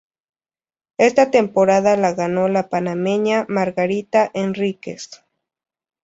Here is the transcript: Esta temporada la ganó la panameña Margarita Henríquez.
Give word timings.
Esta 0.97 1.29
temporada 1.29 1.95
la 1.95 2.15
ganó 2.15 2.47
la 2.47 2.69
panameña 2.69 3.45
Margarita 3.47 4.31
Henríquez. 4.33 5.11